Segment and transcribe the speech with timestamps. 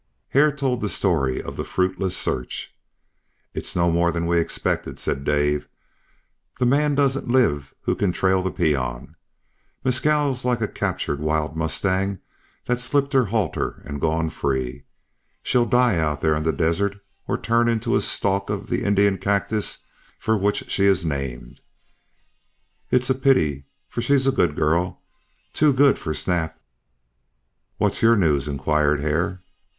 [0.29, 2.73] Hare told the story of the fruitless search.
[3.53, 5.67] "It's no more than we expected," said Dave.
[6.57, 9.15] "The man doesn't live who can trail the peon.
[9.83, 12.17] Mescal's like a captured wild mustang
[12.65, 14.85] that's slipped her halter and gone free.
[15.43, 19.19] She'll die out there on the desert or turn into a stalk of the Indian
[19.19, 19.85] cactus
[20.17, 21.61] for which she's named.
[22.89, 24.99] It's a pity, for she's a good girl,
[25.53, 26.59] too good for Snap."
[27.77, 29.43] "What's your news?" inquired Hare.